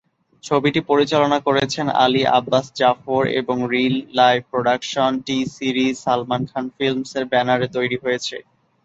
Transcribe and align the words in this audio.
ছবিটি 0.43 0.79
পরিচালনা 0.89 1.37
করেছেন 1.47 1.85
আলী 2.03 2.23
আব্বাস 2.31 2.65
জাফর 2.75 3.23
এবং 3.39 3.57
reel 3.71 3.95
life 4.13 4.41
production, 4.51 5.11
T Series, 5.25 5.93
Salman 5.97 6.41
Khan 6.51 6.65
ফিল্মসের 6.75 7.23
ব্যানারে 7.31 7.67
তৈরি 7.75 7.97
হয়েছে। 8.03 8.35